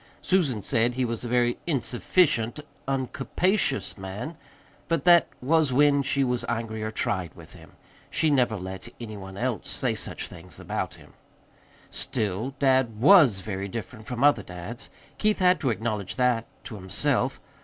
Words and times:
Susan 0.23 0.63
said 0.63 0.95
he 0.95 1.05
was 1.05 1.23
a 1.23 1.27
very 1.29 1.59
"insufficient, 1.67 2.59
uncapacious" 2.87 3.99
man 3.99 4.35
but 4.87 5.03
that 5.03 5.27
was 5.43 5.71
when 5.71 6.01
she 6.01 6.23
was 6.23 6.43
angry 6.49 6.81
or 6.81 6.89
tried 6.89 7.31
with 7.35 7.53
him. 7.53 7.73
She 8.09 8.31
never 8.31 8.57
let 8.57 8.89
any 8.99 9.15
one 9.15 9.37
else 9.37 9.69
say 9.69 9.93
such 9.93 10.27
things 10.27 10.59
about 10.59 10.95
him. 10.95 11.13
Still, 11.91 12.55
dad 12.57 12.99
WAS 12.99 13.41
very 13.41 13.67
different 13.67 14.07
from 14.07 14.23
other 14.23 14.41
dads. 14.41 14.89
Keith 15.19 15.37
had 15.37 15.59
to 15.59 15.69
acknowledge 15.69 16.15
that 16.15 16.47
to 16.63 16.73
himself. 16.77 17.39